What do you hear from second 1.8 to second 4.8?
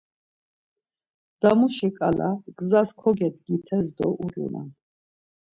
ǩala gzas kogedgites do ulunan.